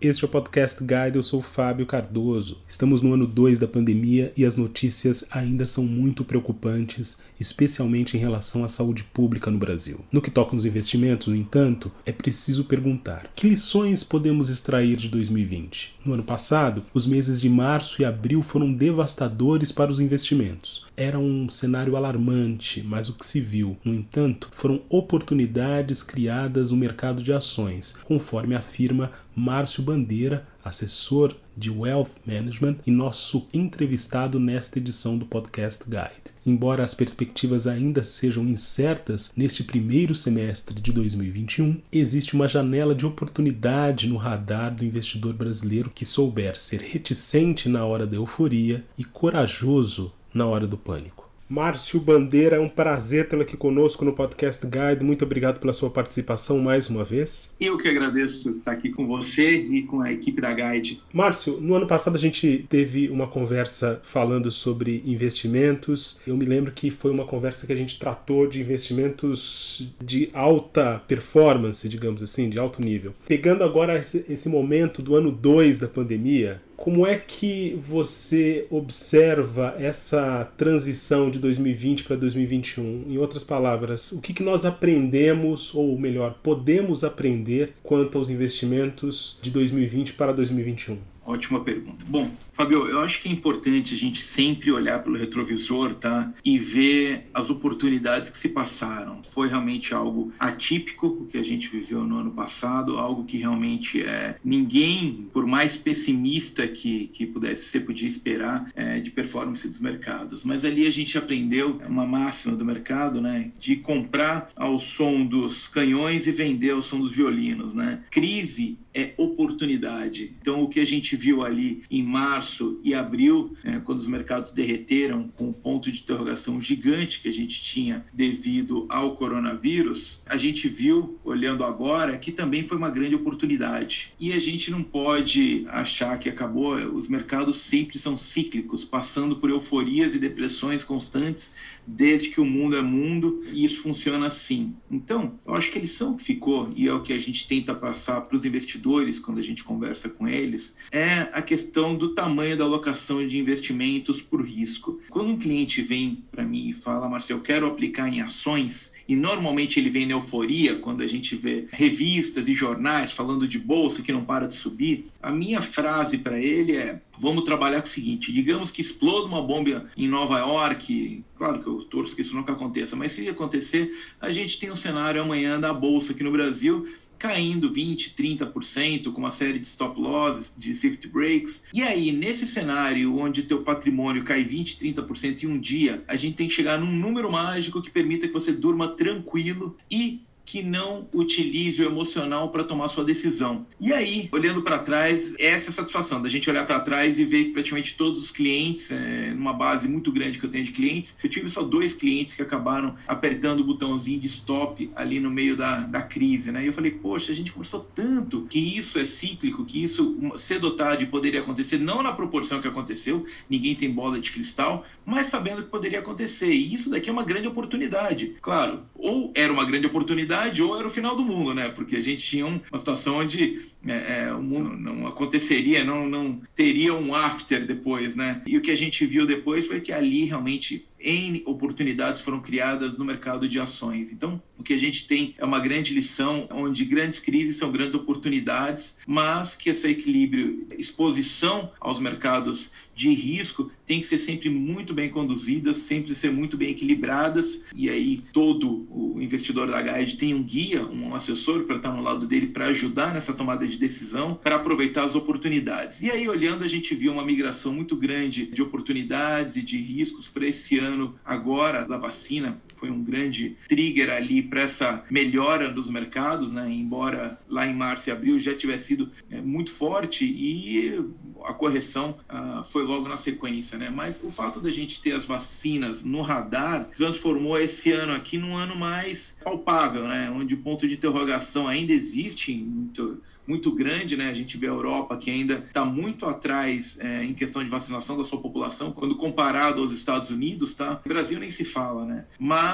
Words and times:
Este 0.00 0.24
é 0.24 0.28
o 0.28 0.30
Podcast 0.30 0.78
Guide, 0.80 1.16
eu 1.16 1.24
sou 1.24 1.42
Fábio 1.42 1.84
Cardoso. 1.84 2.62
Estamos 2.68 3.02
no 3.02 3.14
ano 3.14 3.26
2 3.26 3.58
da 3.58 3.66
pandemia 3.66 4.30
e 4.36 4.44
as 4.44 4.54
notícias 4.54 5.26
ainda 5.28 5.66
são 5.66 5.82
muito 5.82 6.24
preocupantes, 6.24 7.18
especialmente 7.40 8.16
em 8.16 8.20
relação 8.20 8.62
à 8.62 8.68
saúde 8.68 9.02
pública 9.02 9.50
no 9.50 9.58
Brasil. 9.58 9.98
No 10.12 10.22
que 10.22 10.30
toca 10.30 10.54
nos 10.54 10.64
investimentos, 10.64 11.26
no 11.26 11.34
entanto, 11.34 11.90
é 12.06 12.12
preciso 12.12 12.62
perguntar: 12.62 13.32
que 13.34 13.48
lições 13.48 14.04
podemos 14.04 14.48
extrair 14.48 14.94
de 14.94 15.08
2020? 15.08 15.96
No 16.04 16.14
ano 16.14 16.22
passado, 16.22 16.84
os 16.94 17.04
meses 17.04 17.40
de 17.40 17.48
março 17.48 18.00
e 18.00 18.04
abril 18.04 18.40
foram 18.40 18.72
devastadores 18.72 19.72
para 19.72 19.90
os 19.90 19.98
investimentos. 19.98 20.86
Era 21.00 21.16
um 21.16 21.48
cenário 21.48 21.94
alarmante, 21.94 22.82
mas 22.82 23.08
o 23.08 23.14
que 23.14 23.24
se 23.24 23.40
viu, 23.40 23.76
no 23.84 23.94
entanto, 23.94 24.48
foram 24.50 24.82
oportunidades 24.88 26.02
criadas 26.02 26.72
no 26.72 26.76
mercado 26.76 27.22
de 27.22 27.32
ações, 27.32 27.92
conforme 28.02 28.56
afirma 28.56 29.12
Márcio 29.32 29.80
Bandeira, 29.80 30.44
assessor 30.64 31.36
de 31.56 31.70
Wealth 31.70 32.16
Management 32.26 32.78
e 32.84 32.90
nosso 32.90 33.46
entrevistado 33.54 34.40
nesta 34.40 34.80
edição 34.80 35.16
do 35.16 35.24
Podcast 35.24 35.84
Guide. 35.84 36.34
Embora 36.44 36.82
as 36.82 36.94
perspectivas 36.94 37.68
ainda 37.68 38.02
sejam 38.02 38.44
incertas 38.48 39.32
neste 39.36 39.62
primeiro 39.62 40.16
semestre 40.16 40.80
de 40.80 40.92
2021, 40.92 41.80
existe 41.92 42.34
uma 42.34 42.48
janela 42.48 42.92
de 42.92 43.06
oportunidade 43.06 44.08
no 44.08 44.16
radar 44.16 44.74
do 44.74 44.84
investidor 44.84 45.34
brasileiro 45.34 45.90
que 45.94 46.04
souber 46.04 46.58
ser 46.58 46.80
reticente 46.80 47.68
na 47.68 47.84
hora 47.84 48.04
da 48.04 48.16
euforia 48.16 48.84
e 48.98 49.04
corajoso 49.04 50.12
na 50.38 50.46
hora 50.46 50.68
do 50.68 50.78
pânico. 50.78 51.28
Márcio 51.48 51.98
Bandeira, 51.98 52.56
é 52.56 52.60
um 52.60 52.68
prazer 52.68 53.26
tê-lo 53.26 53.40
aqui 53.40 53.56
conosco 53.56 54.04
no 54.04 54.12
Podcast 54.12 54.64
Guide. 54.66 55.02
Muito 55.02 55.24
obrigado 55.24 55.58
pela 55.58 55.72
sua 55.72 55.88
participação 55.88 56.58
mais 56.60 56.90
uma 56.90 57.02
vez. 57.02 57.54
Eu 57.58 57.78
que 57.78 57.88
agradeço 57.88 58.50
estar 58.50 58.72
aqui 58.72 58.90
com 58.90 59.06
você 59.06 59.56
e 59.56 59.82
com 59.84 60.02
a 60.02 60.12
equipe 60.12 60.42
da 60.42 60.52
Guide. 60.52 61.00
Márcio, 61.10 61.58
no 61.58 61.74
ano 61.74 61.86
passado 61.86 62.16
a 62.16 62.18
gente 62.18 62.66
teve 62.68 63.08
uma 63.08 63.26
conversa 63.26 63.98
falando 64.04 64.50
sobre 64.50 65.02
investimentos. 65.06 66.20
Eu 66.26 66.36
me 66.36 66.44
lembro 66.44 66.70
que 66.70 66.90
foi 66.90 67.10
uma 67.10 67.24
conversa 67.24 67.66
que 67.66 67.72
a 67.72 67.76
gente 67.76 67.98
tratou 67.98 68.46
de 68.46 68.60
investimentos 68.60 69.88
de 70.04 70.28
alta 70.34 71.02
performance, 71.08 71.88
digamos 71.88 72.22
assim, 72.22 72.50
de 72.50 72.58
alto 72.58 72.82
nível. 72.82 73.14
Pegando 73.26 73.64
agora 73.64 73.98
esse, 73.98 74.26
esse 74.28 74.50
momento 74.50 75.00
do 75.00 75.16
ano 75.16 75.32
2 75.32 75.78
da 75.78 75.88
pandemia, 75.88 76.60
como 76.78 77.04
é 77.04 77.18
que 77.18 77.76
você 77.82 78.68
observa 78.70 79.74
essa 79.80 80.44
transição 80.56 81.28
de 81.28 81.40
2020 81.40 82.04
para 82.04 82.14
2021? 82.14 83.04
Em 83.08 83.18
outras 83.18 83.42
palavras, 83.42 84.12
o 84.12 84.20
que, 84.20 84.32
que 84.32 84.44
nós 84.44 84.64
aprendemos, 84.64 85.74
ou 85.74 85.98
melhor, 85.98 86.38
podemos 86.40 87.02
aprender 87.02 87.74
quanto 87.82 88.16
aos 88.16 88.30
investimentos 88.30 89.40
de 89.42 89.50
2020 89.50 90.12
para 90.12 90.32
2021? 90.32 90.98
Ótima 91.28 91.60
pergunta. 91.60 92.06
Bom, 92.08 92.30
Fabio, 92.54 92.88
eu 92.88 93.00
acho 93.00 93.20
que 93.20 93.28
é 93.28 93.32
importante 93.32 93.92
a 93.92 93.96
gente 93.98 94.18
sempre 94.18 94.72
olhar 94.72 95.02
pelo 95.02 95.18
retrovisor, 95.18 95.94
tá? 95.94 96.30
E 96.42 96.58
ver 96.58 97.28
as 97.34 97.50
oportunidades 97.50 98.30
que 98.30 98.38
se 98.38 98.48
passaram. 98.48 99.22
Foi 99.22 99.46
realmente 99.46 99.92
algo 99.92 100.32
atípico 100.40 101.06
o 101.06 101.26
que 101.26 101.36
a 101.36 101.44
gente 101.44 101.68
viveu 101.68 102.04
no 102.04 102.16
ano 102.16 102.30
passado, 102.30 102.96
algo 102.96 103.26
que 103.26 103.36
realmente 103.36 104.02
é 104.02 104.36
ninguém, 104.42 105.28
por 105.30 105.46
mais 105.46 105.76
pessimista 105.76 106.66
que, 106.66 107.08
que 107.08 107.26
pudesse 107.26 107.66
ser, 107.66 107.80
podia 107.80 108.08
esperar 108.08 108.72
é, 108.74 108.98
de 108.98 109.10
performance 109.10 109.68
dos 109.68 109.80
mercados. 109.80 110.44
Mas 110.44 110.64
ali 110.64 110.86
a 110.86 110.90
gente 110.90 111.18
aprendeu 111.18 111.78
uma 111.86 112.06
máxima 112.06 112.56
do 112.56 112.64
mercado, 112.64 113.20
né? 113.20 113.52
De 113.58 113.76
comprar 113.76 114.48
ao 114.56 114.78
som 114.78 115.26
dos 115.26 115.68
canhões 115.68 116.26
e 116.26 116.32
vender 116.32 116.70
ao 116.70 116.82
som 116.82 116.98
dos 116.98 117.14
violinos, 117.14 117.74
né? 117.74 118.02
Crise 118.10 118.78
é 118.98 119.14
oportunidade. 119.16 120.36
Então, 120.40 120.62
o 120.62 120.68
que 120.68 120.80
a 120.80 120.84
gente 120.84 121.14
viu 121.14 121.44
ali 121.44 121.84
em 121.88 122.02
março 122.02 122.80
e 122.82 122.94
abril, 122.94 123.54
é, 123.62 123.78
quando 123.78 123.98
os 123.98 124.08
mercados 124.08 124.50
derreteram 124.50 125.28
com 125.36 125.50
o 125.50 125.54
ponto 125.54 125.90
de 125.90 126.00
interrogação 126.00 126.60
gigante 126.60 127.20
que 127.20 127.28
a 127.28 127.32
gente 127.32 127.62
tinha 127.62 128.04
devido 128.12 128.86
ao 128.88 129.14
coronavírus, 129.14 130.22
a 130.26 130.36
gente 130.36 130.68
viu, 130.68 131.16
olhando 131.24 131.62
agora, 131.62 132.18
que 132.18 132.32
também 132.32 132.66
foi 132.66 132.76
uma 132.76 132.90
grande 132.90 133.14
oportunidade. 133.14 134.12
E 134.18 134.32
a 134.32 134.38
gente 134.40 134.70
não 134.70 134.82
pode 134.82 135.64
achar 135.68 136.18
que 136.18 136.28
acabou, 136.28 136.76
os 136.92 137.08
mercados 137.08 137.56
sempre 137.56 137.98
são 137.98 138.16
cíclicos, 138.16 138.84
passando 138.84 139.36
por 139.36 139.48
euforias 139.48 140.16
e 140.16 140.18
depressões 140.18 140.82
constantes 140.82 141.54
desde 141.86 142.30
que 142.30 142.40
o 142.40 142.44
mundo 142.44 142.76
é 142.76 142.82
mundo, 142.82 143.42
e 143.52 143.64
isso 143.64 143.82
funciona 143.82 144.26
assim. 144.26 144.76
Então, 144.90 145.38
eu 145.46 145.54
acho 145.54 145.70
que 145.70 145.78
a 145.78 145.80
lição 145.80 146.16
que 146.16 146.24
ficou, 146.24 146.72
e 146.76 146.88
é 146.88 146.92
o 146.92 147.02
que 147.02 147.12
a 147.12 147.18
gente 147.18 147.46
tenta 147.46 147.74
passar 147.74 148.22
para 148.22 148.36
os 148.36 148.44
investidores, 148.44 148.87
investidores, 148.88 149.18
quando 149.18 149.38
a 149.38 149.42
gente 149.42 149.62
conversa 149.62 150.08
com 150.08 150.26
eles, 150.26 150.78
é 150.90 151.28
a 151.32 151.42
questão 151.42 151.94
do 151.94 152.14
tamanho 152.14 152.56
da 152.56 152.64
alocação 152.64 153.26
de 153.26 153.38
investimentos 153.38 154.22
por 154.22 154.44
risco. 154.44 154.98
Quando 155.10 155.30
um 155.30 155.38
cliente 155.38 155.82
vem 155.82 156.24
para 156.30 156.44
mim 156.44 156.68
e 156.68 156.72
fala, 156.72 157.08
Marcelo, 157.08 157.40
eu 157.40 157.44
quero 157.44 157.66
aplicar 157.66 158.08
em 158.08 158.22
ações, 158.22 158.94
e 159.06 159.14
normalmente 159.14 159.78
ele 159.78 159.90
vem 159.90 160.06
na 160.06 160.14
euforia, 160.14 160.76
quando 160.76 161.02
a 161.02 161.06
gente 161.06 161.36
vê 161.36 161.66
revistas 161.70 162.48
e 162.48 162.54
jornais 162.54 163.12
falando 163.12 163.46
de 163.46 163.58
bolsa 163.58 164.02
que 164.02 164.12
não 164.12 164.24
para 164.24 164.46
de 164.46 164.54
subir, 164.54 165.06
a 165.22 165.30
minha 165.30 165.60
frase 165.60 166.18
para 166.18 166.38
ele 166.38 166.76
é: 166.76 167.00
vamos 167.18 167.44
trabalhar 167.44 167.80
com 167.80 167.86
o 167.86 167.90
seguinte: 167.90 168.32
digamos 168.32 168.70
que 168.70 168.80
exploda 168.80 169.26
uma 169.26 169.42
bomba 169.42 169.90
em 169.96 170.08
Nova 170.08 170.38
York, 170.38 171.24
claro 171.36 171.60
que 171.60 171.66
eu 171.66 171.82
torço 171.82 172.14
que 172.14 172.22
isso 172.22 172.36
nunca 172.36 172.52
aconteça, 172.52 172.96
mas 172.96 173.12
se 173.12 173.28
acontecer, 173.28 173.92
a 174.20 174.30
gente 174.30 174.58
tem 174.58 174.70
um 174.70 174.76
cenário 174.76 175.20
amanhã 175.20 175.58
da 175.58 175.72
bolsa 175.72 176.12
aqui 176.12 176.22
no 176.22 176.32
Brasil 176.32 176.86
caindo 177.18 177.72
20, 177.72 178.14
30%, 178.14 179.12
com 179.12 179.20
uma 179.20 179.30
série 179.30 179.58
de 179.58 179.66
stop 179.66 180.00
losses, 180.00 180.54
de 180.56 180.74
circuit 180.74 181.08
breaks. 181.08 181.64
E 181.74 181.82
aí, 181.82 182.12
nesse 182.12 182.46
cenário 182.46 183.16
onde 183.18 183.42
teu 183.42 183.62
patrimônio 183.62 184.24
cai 184.24 184.44
20, 184.44 184.76
30% 184.76 185.42
em 185.42 185.46
um 185.46 185.58
dia, 185.58 186.04
a 186.06 186.16
gente 186.16 186.36
tem 186.36 186.48
que 186.48 186.54
chegar 186.54 186.78
num 186.78 186.92
número 186.92 187.30
mágico 187.30 187.82
que 187.82 187.90
permita 187.90 188.26
que 188.26 188.32
você 188.32 188.52
durma 188.52 188.88
tranquilo 188.88 189.76
e 189.90 190.22
que 190.50 190.62
não 190.62 191.06
utilize 191.12 191.82
o 191.82 191.84
emocional 191.84 192.48
para 192.48 192.64
tomar 192.64 192.88
sua 192.88 193.04
decisão. 193.04 193.66
E 193.78 193.92
aí, 193.92 194.30
olhando 194.32 194.62
para 194.62 194.78
trás, 194.78 195.34
essa 195.38 195.66
é 195.66 195.68
a 195.68 195.72
satisfação 195.72 196.22
da 196.22 196.28
gente 196.28 196.48
olhar 196.48 196.66
para 196.66 196.80
trás 196.80 197.18
e 197.18 197.24
ver 197.24 197.44
que 197.44 197.50
praticamente 197.50 197.96
todos 197.98 198.18
os 198.18 198.30
clientes, 198.30 198.90
é, 198.90 199.34
numa 199.34 199.52
base 199.52 199.88
muito 199.88 200.10
grande 200.10 200.38
que 200.38 200.46
eu 200.46 200.50
tenho 200.50 200.64
de 200.64 200.72
clientes, 200.72 201.18
eu 201.22 201.28
tive 201.28 201.50
só 201.50 201.62
dois 201.62 201.92
clientes 201.92 202.32
que 202.32 202.40
acabaram 202.40 202.96
apertando 203.06 203.60
o 203.60 203.64
botãozinho 203.64 204.18
de 204.18 204.26
stop 204.26 204.90
ali 204.96 205.20
no 205.20 205.30
meio 205.30 205.54
da, 205.54 205.80
da 205.80 206.00
crise, 206.00 206.50
né? 206.50 206.64
E 206.64 206.68
eu 206.68 206.72
falei, 206.72 206.92
poxa, 206.92 207.30
a 207.30 207.34
gente 207.34 207.52
conversou 207.52 207.80
tanto 207.94 208.46
que 208.48 208.58
isso 208.58 208.98
é 208.98 209.04
cíclico, 209.04 209.66
que 209.66 209.84
isso 209.84 210.18
cedo 210.36 210.64
ou 210.64 210.76
tarde 210.76 211.04
poderia 211.06 211.40
acontecer, 211.40 211.76
não 211.76 212.02
na 212.02 212.12
proporção 212.12 212.60
que 212.62 212.68
aconteceu, 212.68 213.24
ninguém 213.50 213.74
tem 213.74 213.90
bola 213.90 214.18
de 214.18 214.30
cristal, 214.30 214.82
mas 215.04 215.26
sabendo 215.26 215.62
que 215.62 215.68
poderia 215.68 215.98
acontecer. 215.98 216.50
E 216.50 216.72
isso 216.72 216.88
daqui 216.88 217.10
é 217.10 217.12
uma 217.12 217.24
grande 217.24 217.48
oportunidade. 217.48 218.36
Claro, 218.40 218.84
ou 218.94 219.30
era 219.36 219.52
uma 219.52 219.66
grande 219.66 219.86
oportunidade 219.86 220.37
ou 220.62 220.78
era 220.78 220.86
o 220.86 220.90
final 220.90 221.16
do 221.16 221.22
mundo, 221.22 221.54
né? 221.54 221.68
Porque 221.68 221.96
a 221.96 222.00
gente 222.00 222.24
tinha 222.24 222.46
uma 222.46 222.78
situação 222.78 223.18
onde 223.18 223.60
é, 223.86 224.22
é, 224.26 224.32
o 224.32 224.42
mundo 224.42 224.76
não 224.76 225.06
aconteceria, 225.06 225.84
não, 225.84 226.08
não 226.08 226.40
teria 226.54 226.94
um 226.94 227.14
after 227.14 227.64
depois, 227.64 228.16
né? 228.16 228.42
E 228.46 228.56
o 228.56 228.60
que 228.60 228.70
a 228.70 228.76
gente 228.76 229.04
viu 229.06 229.26
depois 229.26 229.66
foi 229.66 229.80
que 229.80 229.92
ali 229.92 230.24
realmente 230.24 230.86
N 231.00 231.42
oportunidades 231.46 232.20
foram 232.20 232.40
criadas 232.40 232.98
no 232.98 233.04
mercado 233.04 233.48
de 233.48 233.60
ações. 233.60 234.12
Então, 234.12 234.42
o 234.58 234.62
que 234.62 234.72
a 234.72 234.78
gente 234.78 235.06
tem 235.06 235.34
é 235.38 235.44
uma 235.44 235.60
grande 235.60 235.94
lição, 235.94 236.48
onde 236.50 236.84
grandes 236.84 237.20
crises 237.20 237.56
são 237.56 237.70
grandes 237.70 237.94
oportunidades, 237.94 238.98
mas 239.06 239.54
que 239.54 239.70
esse 239.70 239.88
equilíbrio, 239.88 240.66
exposição 240.76 241.70
aos 241.80 242.00
mercados 242.00 242.72
de 242.98 243.14
risco 243.14 243.70
tem 243.86 244.00
que 244.00 244.06
ser 244.06 244.18
sempre 244.18 244.50
muito 244.50 244.92
bem 244.92 245.08
conduzidas, 245.08 245.76
sempre 245.76 246.16
ser 246.16 246.32
muito 246.32 246.56
bem 246.56 246.70
equilibradas. 246.70 247.66
E 247.76 247.88
aí, 247.88 248.24
todo 248.32 248.84
o 248.90 249.22
investidor 249.22 249.70
da 249.70 249.80
Guide 249.80 250.16
tem 250.16 250.34
um 250.34 250.42
guia, 250.42 250.84
um 250.84 251.14
assessor 251.14 251.62
para 251.62 251.76
estar 251.76 251.92
no 251.92 252.02
lado 252.02 252.26
dele 252.26 252.48
para 252.48 252.66
ajudar 252.66 253.14
nessa 253.14 253.32
tomada 253.34 253.64
de 253.66 253.78
decisão, 253.78 254.34
para 254.34 254.56
aproveitar 254.56 255.04
as 255.04 255.14
oportunidades. 255.14 256.02
E 256.02 256.10
aí, 256.10 256.28
olhando, 256.28 256.64
a 256.64 256.68
gente 256.68 256.92
viu 256.92 257.12
uma 257.12 257.24
migração 257.24 257.72
muito 257.72 257.94
grande 257.94 258.46
de 258.46 258.62
oportunidades 258.62 259.54
e 259.54 259.62
de 259.62 259.78
riscos 259.78 260.26
para 260.26 260.48
esse 260.48 260.80
ano 260.80 261.14
agora 261.24 261.86
da 261.86 261.96
vacina 261.96 262.60
foi 262.78 262.90
um 262.90 263.02
grande 263.02 263.56
trigger 263.68 264.10
ali 264.10 264.42
para 264.42 264.62
essa 264.62 265.04
melhora 265.10 265.72
dos 265.72 265.90
mercados, 265.90 266.52
né? 266.52 266.70
embora 266.70 267.38
lá 267.48 267.66
em 267.66 267.74
março 267.74 268.08
e 268.08 268.12
abril 268.12 268.38
já 268.38 268.54
tivesse 268.54 268.88
sido 268.88 269.10
é, 269.30 269.40
muito 269.40 269.70
forte 269.70 270.24
e 270.24 270.98
a 271.44 271.54
correção 271.54 272.18
uh, 272.28 272.62
foi 272.62 272.84
logo 272.84 273.08
na 273.08 273.16
sequência, 273.16 273.78
né? 273.78 273.90
Mas 273.90 274.22
o 274.22 274.30
fato 274.30 274.60
da 274.60 274.70
gente 274.70 275.00
ter 275.00 275.12
as 275.12 275.24
vacinas 275.24 276.04
no 276.04 276.20
radar 276.20 276.88
transformou 276.94 277.58
esse 277.58 277.90
ano 277.92 278.12
aqui 278.12 278.36
num 278.36 278.56
ano 278.56 278.76
mais 278.76 279.38
palpável, 279.42 280.08
né? 280.08 280.30
Onde 280.30 280.54
o 280.54 280.58
ponto 280.58 280.86
de 280.86 280.94
interrogação 280.94 281.66
ainda 281.66 281.92
existe 281.92 282.54
muito 282.54 283.20
muito 283.48 283.74
grande, 283.74 284.14
né? 284.14 284.28
A 284.28 284.34
gente 284.34 284.58
vê 284.58 284.66
a 284.66 284.70
Europa 284.70 285.16
que 285.16 285.30
ainda 285.30 285.64
está 285.66 285.82
muito 285.82 286.26
atrás 286.26 286.98
é, 287.00 287.24
em 287.24 287.32
questão 287.32 287.64
de 287.64 287.70
vacinação 287.70 288.18
da 288.18 288.24
sua 288.24 288.42
população, 288.42 288.92
quando 288.92 289.16
comparado 289.16 289.80
aos 289.80 289.90
Estados 289.90 290.28
Unidos, 290.28 290.74
tá? 290.74 291.00
O 291.02 291.08
Brasil 291.08 291.40
nem 291.40 291.48
se 291.48 291.64
fala, 291.64 292.04
né? 292.04 292.26
Mas 292.38 292.67